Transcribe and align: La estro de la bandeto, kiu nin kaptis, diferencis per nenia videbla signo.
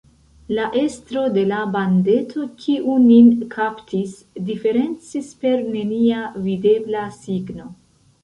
La 0.57 0.63
estro 0.83 1.23
de 1.33 1.41
la 1.49 1.57
bandeto, 1.73 2.45
kiu 2.63 2.95
nin 3.03 3.27
kaptis, 3.51 4.15
diferencis 4.49 5.29
per 5.43 5.61
nenia 5.77 6.23
videbla 6.49 7.05
signo. 7.19 7.69